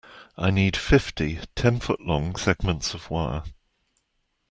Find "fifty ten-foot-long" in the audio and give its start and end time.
0.75-2.35